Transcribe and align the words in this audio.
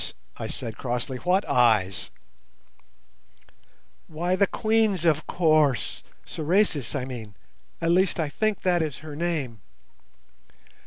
I 0.37 0.47
said, 0.47 0.79
crossly; 0.79 1.17
"what 1.17 1.47
eyes?" 1.47 2.09
"Why, 4.07 4.35
the 4.35 4.47
Queen's, 4.47 5.05
of 5.05 5.27
course! 5.27 6.01
Sorais, 6.25 6.83
I 6.95 7.05
mean—at 7.05 7.91
least 7.91 8.19
I 8.19 8.27
think 8.27 8.63
that 8.63 8.81
is 8.81 8.97
her 9.05 9.15
name." 9.15 9.61